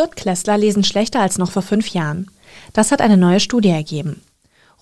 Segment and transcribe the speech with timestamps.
[0.00, 2.30] Viertklässler lesen schlechter als noch vor fünf Jahren.
[2.72, 4.22] Das hat eine neue Studie ergeben.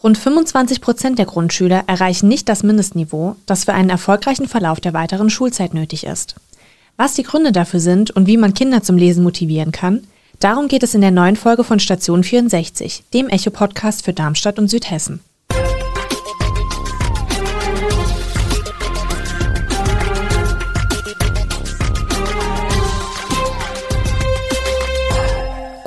[0.00, 4.92] Rund 25 Prozent der Grundschüler erreichen nicht das Mindestniveau, das für einen erfolgreichen Verlauf der
[4.92, 6.36] weiteren Schulzeit nötig ist.
[6.96, 10.06] Was die Gründe dafür sind und wie man Kinder zum Lesen motivieren kann,
[10.38, 14.68] darum geht es in der neuen Folge von Station 64, dem Echo-Podcast für Darmstadt und
[14.68, 15.18] Südhessen.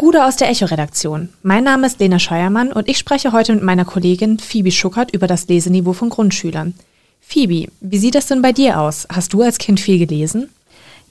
[0.01, 1.29] Gude aus der Echo-Redaktion.
[1.43, 5.27] Mein Name ist Lena Scheuermann und ich spreche heute mit meiner Kollegin Phoebe Schuckert über
[5.27, 6.73] das Leseniveau von Grundschülern.
[7.21, 9.05] Phoebe, wie sieht das denn bei dir aus?
[9.13, 10.49] Hast du als Kind viel gelesen?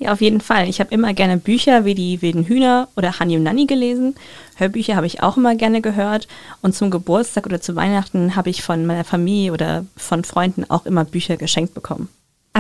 [0.01, 0.69] Ja, auf jeden Fall.
[0.69, 4.17] Ich habe immer gerne Bücher wie die Wilden Hühner oder Hani und Nanny gelesen.
[4.57, 6.27] Hörbücher habe ich auch immer gerne gehört.
[6.61, 10.85] Und zum Geburtstag oder zu Weihnachten habe ich von meiner Familie oder von Freunden auch
[10.85, 12.09] immer Bücher geschenkt bekommen.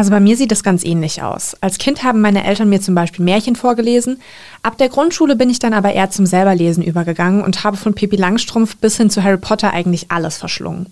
[0.00, 1.54] Also bei mir sieht das ganz ähnlich aus.
[1.60, 4.18] Als Kind haben meine Eltern mir zum Beispiel Märchen vorgelesen.
[4.62, 8.16] Ab der Grundschule bin ich dann aber eher zum Selberlesen übergegangen und habe von Pippi
[8.16, 10.86] Langstrumpf bis hin zu Harry Potter eigentlich alles verschlungen.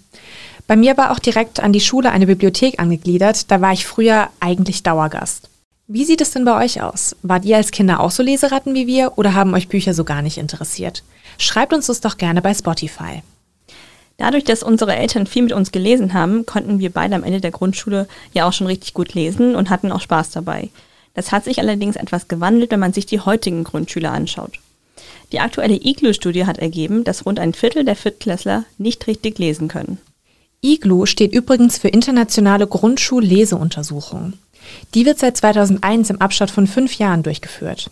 [0.67, 4.29] Bei mir war auch direkt an die Schule eine Bibliothek angegliedert, da war ich früher
[4.41, 5.49] eigentlich Dauergast.
[5.87, 7.17] Wie sieht es denn bei euch aus?
[7.23, 10.21] Wart ihr als Kinder auch so Leseratten wie wir oder haben euch Bücher so gar
[10.21, 11.03] nicht interessiert?
[11.39, 13.23] Schreibt uns das doch gerne bei Spotify.
[14.19, 17.53] Dadurch, dass unsere Eltern viel mit uns gelesen haben, konnten wir beide am Ende der
[17.53, 20.71] Grundschule ja auch schon richtig gut lesen und hatten auch Spaß dabei.
[21.15, 24.59] Das hat sich allerdings etwas gewandelt, wenn man sich die heutigen Grundschüler anschaut.
[25.31, 29.99] Die aktuelle IGLU-Studie hat ergeben, dass rund ein Viertel der Viertklässler nicht richtig lesen können.
[30.63, 34.33] IGLU steht übrigens für Internationale Grundschulleseuntersuchung.
[34.95, 37.89] Die wird seit 2001 im Abstand von fünf Jahren durchgeführt.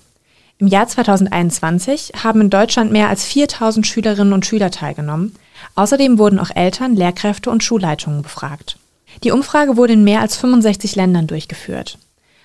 [0.58, 5.34] Im Jahr 2021 haben in Deutschland mehr als 4000 Schülerinnen und Schüler teilgenommen.
[5.74, 8.78] Außerdem wurden auch Eltern, Lehrkräfte und Schulleitungen befragt.
[9.22, 11.98] Die Umfrage wurde in mehr als 65 Ländern durchgeführt.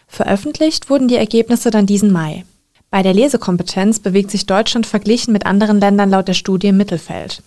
[0.07, 2.43] Veröffentlicht wurden die Ergebnisse dann diesen Mai.
[2.89, 7.41] Bei der Lesekompetenz bewegt sich Deutschland verglichen mit anderen Ländern laut der Studie im Mittelfeld.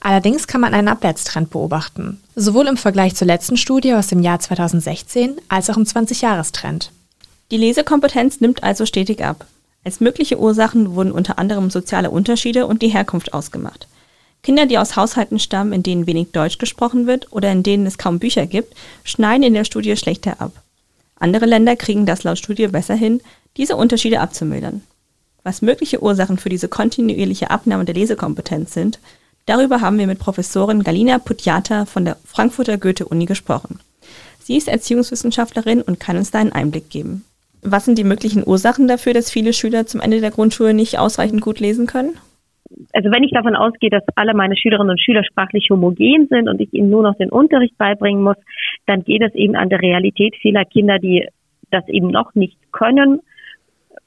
[0.00, 4.40] Allerdings kann man einen Abwärtstrend beobachten, sowohl im Vergleich zur letzten Studie aus dem Jahr
[4.40, 6.90] 2016 als auch im 20-Jahres-Trend.
[7.52, 9.46] Die Lesekompetenz nimmt also stetig ab.
[9.84, 13.88] Als mögliche Ursachen wurden unter anderem soziale Unterschiede und die Herkunft ausgemacht.
[14.42, 17.98] Kinder, die aus Haushalten stammen, in denen wenig Deutsch gesprochen wird oder in denen es
[17.98, 18.74] kaum Bücher gibt,
[19.04, 20.52] schneiden in der Studie schlechter ab.
[21.18, 23.20] Andere Länder kriegen das laut Studie besser hin,
[23.56, 24.82] diese Unterschiede abzumildern.
[25.42, 28.98] Was mögliche Ursachen für diese kontinuierliche Abnahme der Lesekompetenz sind,
[29.46, 33.80] darüber haben wir mit Professorin Galina Putjata von der Frankfurter Goethe-Uni gesprochen.
[34.42, 37.24] Sie ist Erziehungswissenschaftlerin und kann uns da einen Einblick geben.
[37.62, 41.42] Was sind die möglichen Ursachen dafür, dass viele Schüler zum Ende der Grundschule nicht ausreichend
[41.42, 42.16] gut lesen können?
[42.92, 46.60] Also wenn ich davon ausgehe, dass alle meine Schülerinnen und Schüler sprachlich homogen sind und
[46.60, 48.36] ich ihnen nur noch den Unterricht beibringen muss,
[48.86, 51.26] dann geht es eben an der Realität vieler Kinder, die
[51.70, 53.20] das eben noch nicht können,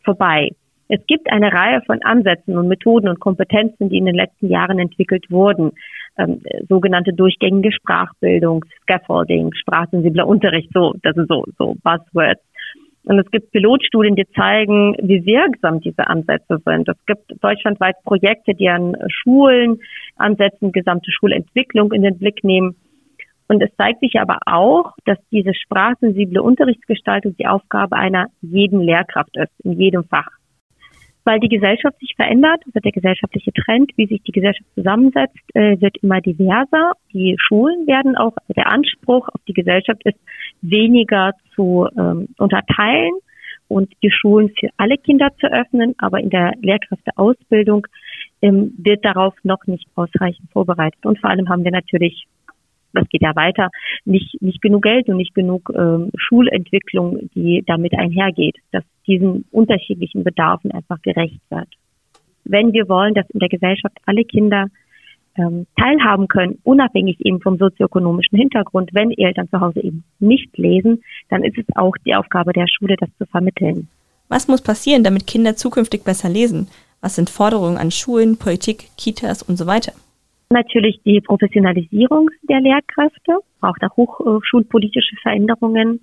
[0.03, 0.49] vorbei.
[0.89, 4.79] Es gibt eine Reihe von Ansätzen und Methoden und Kompetenzen, die in den letzten Jahren
[4.79, 5.71] entwickelt wurden.
[6.17, 12.41] Ähm, sogenannte durchgängige Sprachbildung, Scaffolding, sprachsensibler Unterricht, so, das sind so, so Buzzwords.
[13.05, 16.87] Und es gibt Pilotstudien, die zeigen, wie wirksam diese Ansätze sind.
[16.87, 19.79] Es gibt deutschlandweit Projekte, die an Schulen
[20.15, 22.75] ansetzen, gesamte Schulentwicklung in den Blick nehmen.
[23.49, 29.35] Und es zeigt sich aber auch, dass diese sprachsensible Unterrichtsgestaltung die Aufgabe einer jeden Lehrkraft
[29.35, 30.29] ist, in jedem Fach.
[31.25, 35.79] Weil die Gesellschaft sich verändert, also der gesellschaftliche Trend, wie sich die Gesellschaft zusammensetzt, äh,
[35.79, 36.93] wird immer diverser.
[37.13, 40.19] Die Schulen werden auch, also der Anspruch auf die Gesellschaft ist,
[40.61, 43.13] weniger zu ähm, unterteilen
[43.67, 47.87] und die Schulen für alle Kinder zu öffnen, aber in der Lehrkräfteausbildung
[48.41, 51.05] ähm, wird darauf noch nicht ausreichend vorbereitet.
[51.05, 52.25] Und vor allem haben wir natürlich,
[52.93, 53.69] das geht ja weiter,
[54.05, 60.23] nicht, nicht genug Geld und nicht genug ähm, Schulentwicklung, die damit einhergeht, dass diesen unterschiedlichen
[60.23, 61.67] Bedarfen einfach gerecht wird.
[62.45, 64.67] Wenn wir wollen, dass in der Gesellschaft alle Kinder
[65.35, 68.91] ähm, teilhaben können, unabhängig eben vom sozioökonomischen Hintergrund.
[68.93, 72.95] Wenn Eltern zu Hause eben nicht lesen, dann ist es auch die Aufgabe der Schule,
[72.99, 73.87] das zu vermitteln.
[74.29, 76.67] Was muss passieren, damit Kinder zukünftig besser lesen?
[77.01, 79.93] Was sind Forderungen an Schulen, Politik, Kitas und so weiter?
[80.53, 86.01] Natürlich die Professionalisierung der Lehrkräfte, braucht auch hochschulpolitische Veränderungen,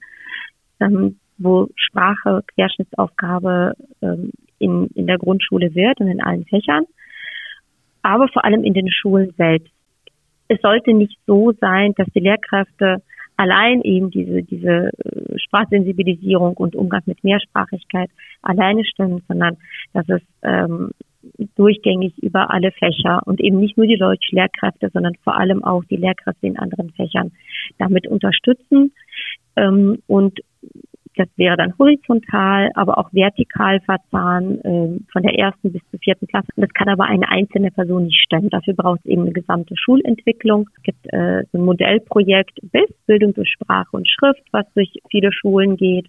[0.81, 6.85] ähm, wo Sprache Querschnittsaufgabe ähm, in, in der Grundschule wird und in allen Fächern
[8.02, 9.73] aber vor allem in den Schulen selbst.
[10.49, 13.03] Es sollte nicht so sein, dass die Lehrkräfte
[13.37, 18.11] allein eben diese, diese äh, Sprachsensibilisierung und Umgang mit Mehrsprachigkeit
[18.43, 19.56] alleine stimmen, sondern
[19.93, 20.91] dass es ähm,
[21.56, 25.96] durchgängig über alle Fächer und eben nicht nur die Deutschlehrkräfte, sondern vor allem auch die
[25.96, 27.32] Lehrkräfte in anderen Fächern
[27.78, 28.93] damit unterstützen
[29.56, 30.40] ähm, und
[31.17, 36.26] Das wäre dann horizontal, aber auch vertikal verzahnen, äh, von der ersten bis zur vierten
[36.28, 36.49] Klasse.
[36.56, 38.49] Das kann aber eine einzelne Person nicht stemmen.
[38.49, 40.70] Dafür braucht es eben eine gesamte Schulentwicklung.
[40.76, 45.32] Es gibt äh, so ein Modellprojekt BIS, Bildung durch Sprache und Schrift, was durch viele
[45.32, 46.06] Schulen geht.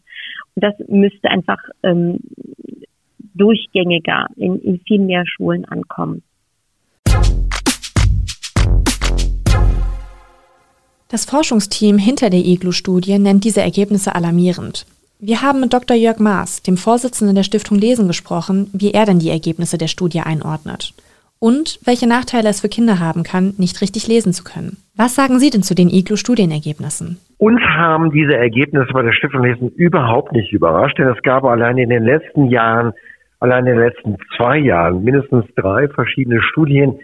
[0.55, 2.19] Und das müsste einfach ähm,
[3.33, 6.23] durchgängiger in, in viel mehr Schulen ankommen.
[11.09, 14.85] Das Forschungsteam hinter der IGLU-Studie nennt diese Ergebnisse alarmierend.
[15.19, 15.97] Wir haben mit Dr.
[15.97, 20.21] Jörg Maas, dem Vorsitzenden der Stiftung Lesen, gesprochen, wie er denn die Ergebnisse der Studie
[20.21, 20.93] einordnet.
[21.37, 24.77] Und welche Nachteile es für Kinder haben kann, nicht richtig lesen zu können.
[24.95, 27.17] Was sagen Sie denn zu den IGLU-Studienergebnissen?
[27.37, 31.77] Uns haben diese Ergebnisse bei der Stiftung Lesen überhaupt nicht überrascht, denn es gab allein
[31.77, 32.93] in den letzten Jahren,
[33.41, 36.99] allein in den letzten zwei Jahren mindestens drei verschiedene Studien,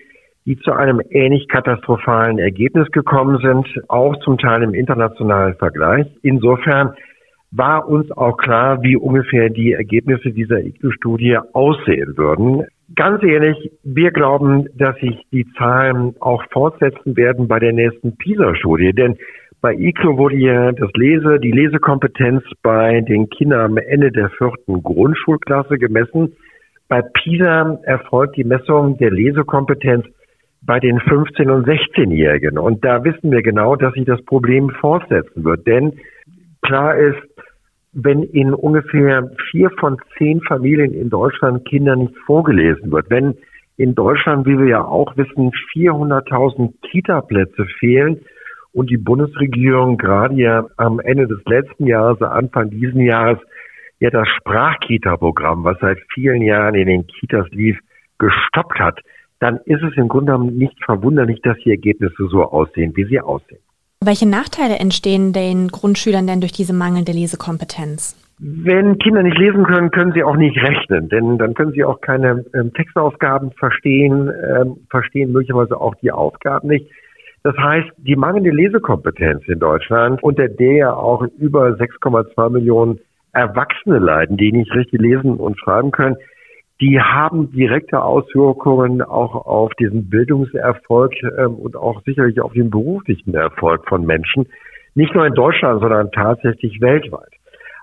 [0.45, 6.07] die zu einem ähnlich katastrophalen Ergebnis gekommen sind, auch zum Teil im internationalen Vergleich.
[6.21, 6.93] Insofern
[7.51, 12.65] war uns auch klar, wie ungefähr die Ergebnisse dieser ICLU-Studie aussehen würden.
[12.95, 18.93] Ganz ehrlich, wir glauben, dass sich die Zahlen auch fortsetzen werden bei der nächsten PISA-Studie,
[18.93, 19.17] denn
[19.61, 24.83] bei ICLU wurde ja das Lese, die Lesekompetenz bei den Kindern am Ende der vierten
[24.83, 26.35] Grundschulklasse gemessen.
[26.87, 30.05] Bei PISA erfolgt die Messung der Lesekompetenz
[30.61, 32.57] bei den 15- und 16-Jährigen.
[32.57, 35.65] Und da wissen wir genau, dass sich das Problem fortsetzen wird.
[35.65, 35.93] Denn
[36.61, 37.17] klar ist,
[37.93, 43.35] wenn in ungefähr vier von zehn Familien in Deutschland Kinder nicht vorgelesen wird, wenn
[43.75, 48.21] in Deutschland, wie wir ja auch wissen, 400.000 Kita-Plätze fehlen
[48.77, 53.39] und die Bundesregierung gerade ja am Ende des letzten Jahres, Anfang diesen Jahres,
[53.99, 57.79] ja das Sprachkita-Programm, was seit vielen Jahren in den Kitas lief,
[58.19, 58.99] gestoppt hat,
[59.39, 63.19] dann ist es im Grunde genommen nicht verwunderlich, dass die Ergebnisse so aussehen, wie sie
[63.19, 63.59] aussehen.
[64.05, 68.15] Welche Nachteile entstehen den Grundschülern denn durch diese mangelnde Lesekompetenz?
[68.37, 71.99] Wenn Kinder nicht lesen können, können sie auch nicht rechnen, denn dann können sie auch
[72.01, 76.91] keine ähm, Textaufgaben verstehen, ähm, verstehen möglicherweise auch die Aufgaben nicht.
[77.47, 82.99] Das heißt, die mangelnde Lesekompetenz in Deutschland, unter der ja auch über 6,2 Millionen
[83.31, 86.17] Erwachsene leiden, die nicht richtig lesen und schreiben können,
[86.81, 93.33] die haben direkte Auswirkungen auch auf diesen Bildungserfolg ähm, und auch sicherlich auf den beruflichen
[93.33, 94.47] Erfolg von Menschen.
[94.93, 97.31] Nicht nur in Deutschland, sondern tatsächlich weltweit.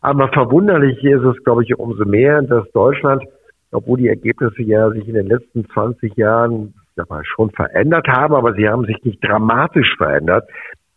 [0.03, 3.23] Aber verwunderlich ist es, glaube ich, umso mehr, dass Deutschland,
[3.73, 8.35] obwohl die Ergebnisse ja sich in den letzten 20 Jahren sag mal, schon verändert haben,
[8.35, 10.49] aber sie haben sich nicht dramatisch verändert,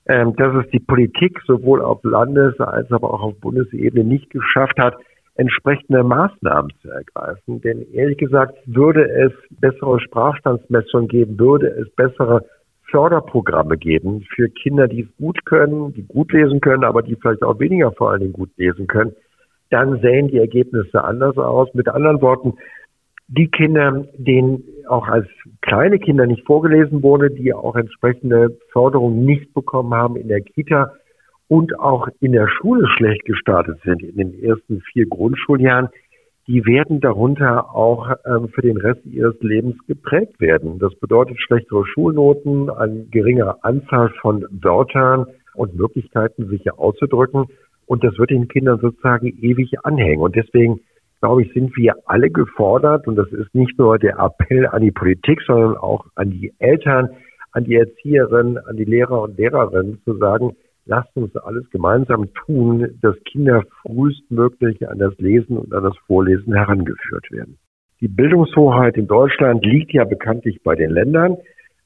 [0.08, 4.80] ähm, dass es die Politik sowohl auf Landes- als aber auch auf Bundesebene nicht geschafft
[4.80, 4.96] hat,
[5.36, 7.62] entsprechende Maßnahmen zu ergreifen.
[7.62, 12.44] Denn ehrlich gesagt, würde es bessere Sprachstandsmessungen geben, würde es bessere
[12.90, 17.44] Förderprogramme geben für Kinder, die es gut können, die gut lesen können, aber die vielleicht
[17.44, 19.14] auch weniger vor allen Dingen gut lesen können,
[19.70, 21.68] dann sehen die Ergebnisse anders aus.
[21.74, 22.54] Mit anderen Worten,
[23.28, 25.28] die Kinder, denen auch als
[25.62, 30.94] kleine Kinder nicht vorgelesen wurde, die auch entsprechende Förderung nicht bekommen haben in der Kita,
[31.48, 35.90] und auch in der Schule schlecht gestartet sind in den ersten vier Grundschuljahren,
[36.48, 40.80] die werden darunter auch ähm, für den Rest ihres Lebens geprägt werden.
[40.80, 45.26] Das bedeutet schlechtere Schulnoten, eine geringere Anzahl von Wörtern
[45.56, 47.48] und Möglichkeiten, sich auszudrücken.
[47.86, 50.22] Und das wird den Kindern sozusagen ewig anhängen.
[50.22, 50.80] Und deswegen,
[51.22, 54.92] glaube ich, sind wir alle gefordert, und das ist nicht nur der Appell an die
[54.92, 57.10] Politik, sondern auch an die Eltern,
[57.52, 60.56] an die Erzieherinnen, an die Lehrer und Lehrerinnen zu sagen,
[60.86, 66.54] lasst uns alles gemeinsam tun, dass Kinder frühestmöglich an das Lesen und an das Vorlesen
[66.54, 67.58] herangeführt werden.
[68.00, 71.38] Die Bildungshoheit in Deutschland liegt ja bekanntlich bei den Ländern,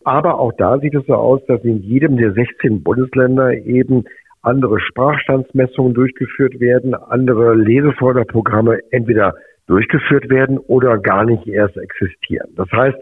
[0.04, 4.04] aber auch da sieht es so aus, dass in jedem der 16 Bundesländer eben
[4.42, 9.34] andere Sprachstandsmessungen durchgeführt werden, andere Leseförderprogramme entweder
[9.68, 12.50] durchgeführt werden oder gar nicht erst existieren.
[12.56, 12.98] Das heißt,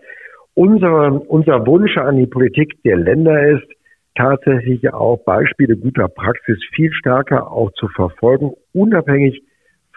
[0.53, 3.67] unser, unser Wunsch an die Politik der Länder ist,
[4.15, 9.41] tatsächlich auch Beispiele guter Praxis viel stärker auch zu verfolgen, unabhängig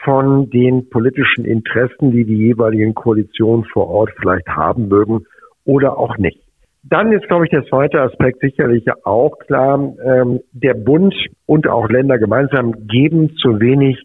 [0.04, 5.26] von den politischen Interessen, die die jeweiligen Koalitionen vor Ort vielleicht haben mögen
[5.64, 6.40] oder auch nicht.
[6.84, 9.94] Dann ist, glaube ich, der zweite Aspekt sicherlich auch klar.
[10.04, 11.14] Ähm, der Bund
[11.46, 14.02] und auch Länder gemeinsam geben zu wenig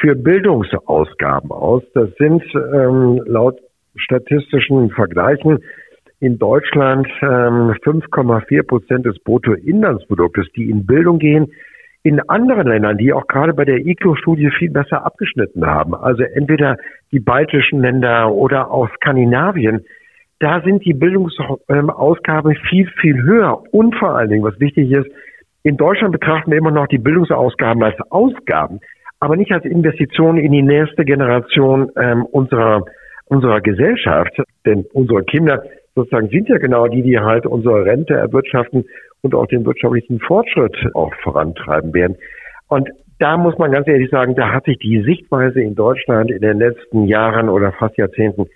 [0.00, 1.82] für Bildungsausgaben aus.
[1.94, 3.58] Das sind ähm, laut
[3.96, 5.60] statistischen Vergleichen
[6.20, 11.52] in Deutschland ähm, 5,4 Prozent des Bruttoinlandsproduktes, die in Bildung gehen.
[12.04, 16.76] In anderen Ländern, die auch gerade bei der ICLO-Studie viel besser abgeschnitten haben, also entweder
[17.12, 19.84] die baltischen Länder oder auch Skandinavien,
[20.42, 23.62] da sind die Bildungsausgaben viel, viel höher.
[23.70, 25.06] Und vor allen Dingen, was wichtig ist,
[25.62, 28.80] in Deutschland betrachten wir immer noch die Bildungsausgaben als Ausgaben.
[29.20, 32.84] aber nicht als Investition in die nächste Generation ähm, unserer,
[33.26, 34.36] unserer Gesellschaft.
[34.66, 35.62] Denn unsere Kinder
[35.94, 38.84] sozusagen sind ja genau die, die halt unsere Rente erwirtschaften
[39.20, 42.16] und auch den wirtschaftlichen Fortschritt auch vorantreiben werden.
[42.66, 42.88] Und
[43.20, 46.58] da muss man ganz ehrlich sagen, da hat sich die Sichtweise in Deutschland in den
[46.58, 48.48] letzten Jahren oder fast Jahrzehnten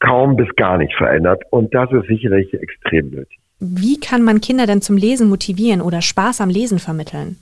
[0.00, 1.42] kaum bis gar nicht verändert.
[1.50, 3.38] Und das ist sicherlich extrem nötig.
[3.60, 7.36] Wie kann man Kinder denn zum Lesen motivieren oder Spaß am Lesen vermitteln?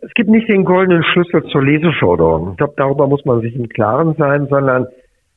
[0.00, 2.52] Es gibt nicht den goldenen Schlüssel zur Leseförderung.
[2.52, 4.86] Ich glaube, darüber muss man sich im Klaren sein, sondern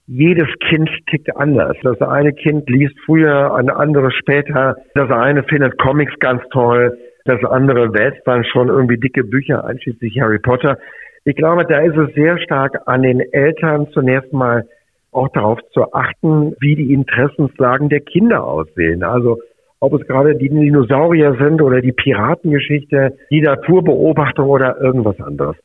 [0.08, 1.78] jedes Kind tickt anders.
[1.84, 4.76] Das eine Kind liest früher, ein anderes später.
[4.96, 10.20] Das eine findet Comics ganz toll, das andere wälzt dann schon irgendwie dicke Bücher, einschließlich
[10.20, 10.78] Harry Potter.
[11.26, 14.68] Ich glaube, da ist es sehr stark an den Eltern zunächst mal
[15.16, 19.04] auch darauf zu achten, wie die Interessenslagen der Kinder aussehen.
[19.04, 19.40] Also
[19.80, 25.58] ob es gerade die Dinosaurier sind oder die Piratengeschichte, die Naturbeobachtung oder irgendwas anderes.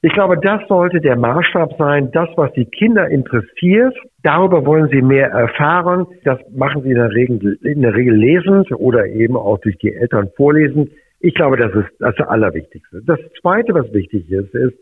[0.00, 3.96] Ich glaube, das sollte der Maßstab sein, das, was die Kinder interessiert.
[4.22, 6.06] Darüber wollen sie mehr erfahren.
[6.24, 9.92] Das machen sie in der Regel, in der Regel lesend oder eben auch durch die
[9.92, 10.90] Eltern vorlesen.
[11.20, 13.02] Ich glaube, das ist das Allerwichtigste.
[13.04, 14.78] Das Zweite, was wichtig ist, ist,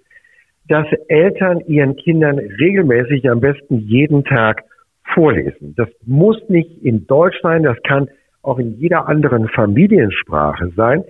[0.68, 4.64] dass Eltern ihren Kindern regelmäßig, am besten jeden Tag
[5.14, 5.74] vorlesen.
[5.76, 8.08] Das muss nicht in Deutsch sein, das kann
[8.42, 11.04] auch in jeder anderen Familiensprache sein,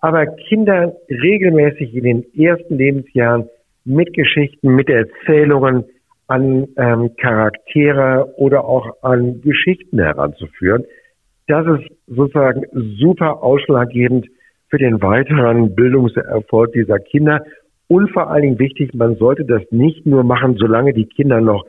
[0.00, 3.48] aber Kinder regelmäßig in den ersten Lebensjahren
[3.84, 5.84] mit Geschichten, mit Erzählungen
[6.26, 10.84] an ähm, Charaktere oder auch an Geschichten heranzuführen.
[11.46, 12.64] Das ist sozusagen
[12.98, 14.26] super ausschlaggebend
[14.68, 17.44] für den weiteren Bildungserfolg dieser Kinder.
[17.88, 21.64] Und vor allen Dingen wichtig, man sollte das nicht nur machen, solange die Kinder noch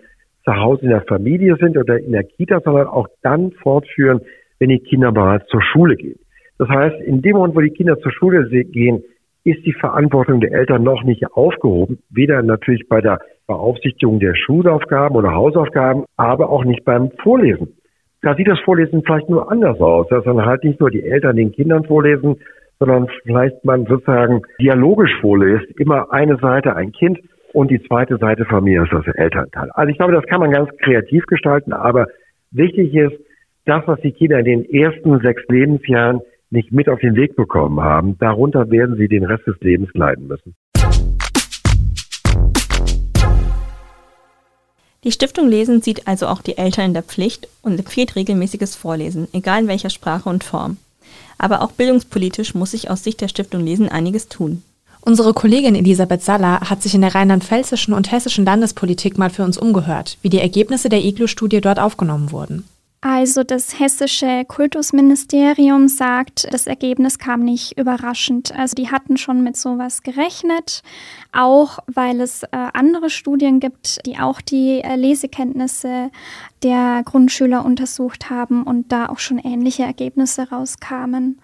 [0.46, 4.22] zu Hause in der Familie sind oder in der Kita, sondern auch dann fortführen,
[4.60, 6.20] wenn die Kinder bereits zur Schule gehen.
[6.58, 9.03] Das heißt, in dem Moment, wo die Kinder zur Schule gehen,
[9.43, 12.00] ist die Verantwortung der Eltern noch nicht aufgehoben.
[12.10, 17.75] Weder natürlich bei der Beaufsichtigung der Schulaufgaben oder Hausaufgaben, aber auch nicht beim Vorlesen.
[18.22, 21.36] Da sieht das Vorlesen vielleicht nur anders aus, dass dann halt nicht nur die Eltern
[21.36, 22.38] den Kindern vorlesen,
[22.80, 27.20] sondern vielleicht man sozusagen dialogisch vorliest, immer eine Seite ein Kind
[27.53, 29.70] und die zweite Seite mir ist das Elternteil.
[29.74, 32.08] Also ich glaube, das kann man ganz kreativ gestalten, aber
[32.51, 33.15] wichtig ist,
[33.65, 37.82] das, was die Kinder in den ersten sechs Lebensjahren nicht mit auf den Weg bekommen
[37.82, 40.56] haben, darunter werden sie den Rest des Lebens leiden müssen.
[45.03, 49.27] Die Stiftung Lesen sieht also auch die Eltern in der Pflicht und empfiehlt regelmäßiges Vorlesen,
[49.34, 50.77] egal in welcher Sprache und Form.
[51.38, 54.63] Aber auch bildungspolitisch muss sich aus Sicht der Stiftung Lesen einiges tun.
[55.02, 59.58] Unsere Kollegin Elisabeth Saller hat sich in der rheinland-pfälzischen und hessischen Landespolitik mal für uns
[59.58, 62.63] umgehört, wie die Ergebnisse der IGLU-Studie dort aufgenommen wurden.
[63.05, 68.57] Also das hessische Kultusministerium sagt, das Ergebnis kam nicht überraschend.
[68.57, 70.83] Also die hatten schon mit sowas gerechnet,
[71.33, 76.12] auch weil es äh, andere Studien gibt, die auch die äh, Lesekenntnisse
[76.63, 81.41] der Grundschüler untersucht haben und da auch schon ähnliche Ergebnisse rauskamen.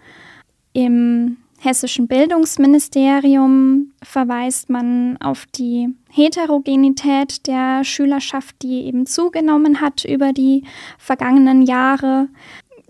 [0.71, 10.33] Im hessischen Bildungsministerium verweist man auf die Heterogenität der Schülerschaft, die eben zugenommen hat über
[10.33, 10.63] die
[10.97, 12.29] vergangenen Jahre.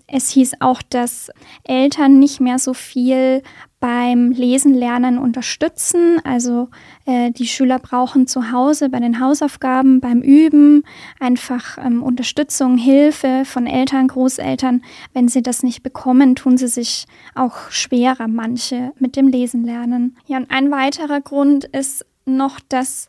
[0.06, 1.30] Es hieß auch, dass
[1.64, 3.42] Eltern nicht mehr so viel
[3.80, 6.20] beim Lesen lernen unterstützen.
[6.22, 6.68] Also
[7.06, 10.84] äh, die Schüler brauchen zu Hause bei den Hausaufgaben, beim Üben
[11.18, 14.82] einfach ähm, Unterstützung, Hilfe von Eltern, Großeltern.
[15.14, 20.16] Wenn sie das nicht bekommen, tun sie sich auch schwerer, manche mit dem Lesen lernen.
[20.26, 23.08] Ja, und ein weiterer Grund ist noch, dass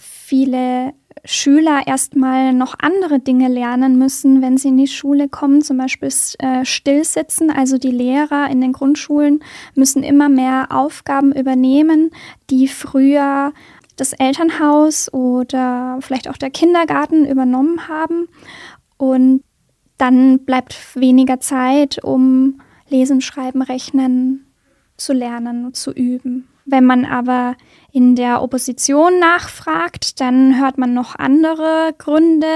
[0.00, 5.76] viele Schüler erstmal noch andere Dinge lernen müssen, wenn sie in die Schule kommen, zum
[5.76, 7.50] Beispiel äh, stillsitzen.
[7.50, 12.10] Also die Lehrer in den Grundschulen müssen immer mehr Aufgaben übernehmen,
[12.48, 13.52] die früher
[13.96, 18.28] das Elternhaus oder vielleicht auch der Kindergarten übernommen haben.
[18.96, 19.42] Und
[19.98, 24.46] dann bleibt weniger Zeit, um Lesen, Schreiben, Rechnen
[24.96, 26.48] zu lernen und zu üben.
[26.70, 27.56] Wenn man aber
[27.92, 32.46] in der Opposition nachfragt, dann hört man noch andere Gründe.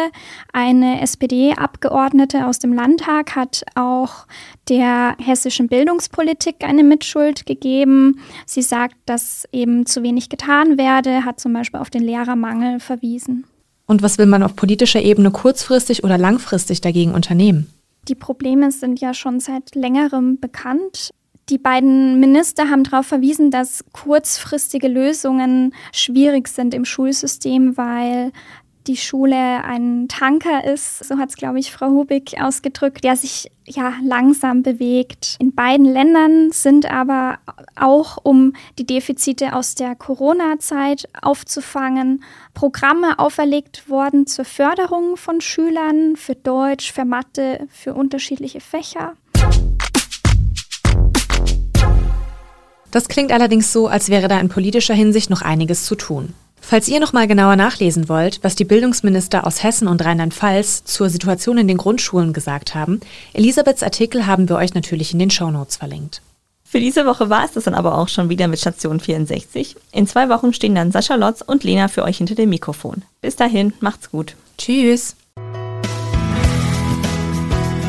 [0.53, 4.27] Eine SPD-Abgeordnete aus dem Landtag hat auch
[4.69, 8.21] der hessischen Bildungspolitik eine Mitschuld gegeben.
[8.47, 13.45] Sie sagt, dass eben zu wenig getan werde, hat zum Beispiel auf den Lehrermangel verwiesen.
[13.87, 17.69] Und was will man auf politischer Ebene kurzfristig oder langfristig dagegen unternehmen?
[18.09, 21.11] Die Probleme sind ja schon seit längerem bekannt.
[21.51, 28.33] Die beiden Minister haben darauf verwiesen, dass kurzfristige Lösungen schwierig sind im Schulsystem, weil
[28.87, 33.51] die Schule ein Tanker ist, so hat es, glaube ich, Frau Hubig ausgedrückt, der sich
[33.65, 35.37] ja langsam bewegt.
[35.39, 37.39] In beiden Ländern sind aber
[37.77, 42.23] auch, um die Defizite aus der Corona-Zeit aufzufangen,
[42.53, 49.15] Programme auferlegt worden zur Förderung von Schülern für Deutsch, für Mathe, für unterschiedliche Fächer.
[52.95, 56.33] Das klingt allerdings so, als wäre da in politischer Hinsicht noch einiges zu tun.
[56.61, 61.11] Falls ihr noch mal genauer nachlesen wollt, was die Bildungsminister aus Hessen und Rheinland-Pfalz zur
[61.11, 63.01] Situation in den Grundschulen gesagt haben,
[63.33, 66.23] Elisabeths Artikel haben wir euch natürlich in den Shownotes verlinkt.
[66.63, 69.75] Für diese Woche war es das dann aber auch schon wieder mit Station 64.
[69.91, 73.03] In zwei Wochen stehen dann Sascha Lotz und Lena für euch hinter dem Mikrofon.
[73.21, 74.37] Bis dahin, macht's gut.
[74.57, 75.17] Tschüss.